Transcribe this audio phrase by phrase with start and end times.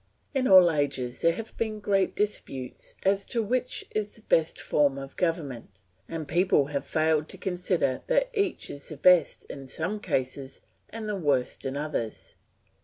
[0.33, 4.97] In all ages there have been great disputes as to which is the best form
[4.97, 9.99] of government, and people have failed to consider that each is the best in some
[9.99, 12.33] cases and the worst in others.